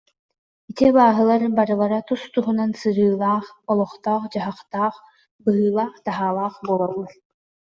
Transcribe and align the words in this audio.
Ити 0.69 0.83
абааһылар 0.91 1.41
барылара 1.57 1.99
тус-туһунан 2.07 2.71
сырыылаах, 2.79 3.45
олохтоох-дьаһахтаах, 3.71 4.95
быһыылаах-таһаалаах 5.43 6.55
буолаллар 6.67 7.11